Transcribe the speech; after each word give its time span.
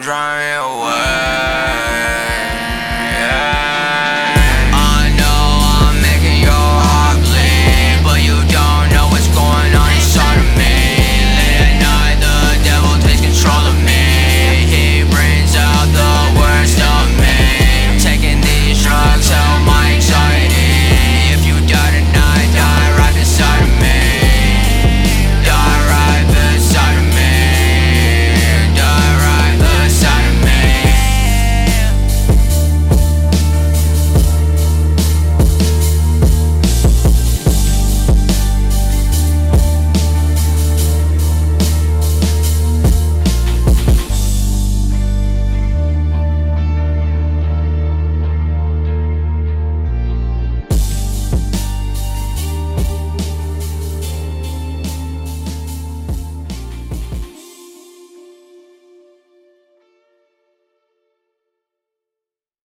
drowning 0.00 0.49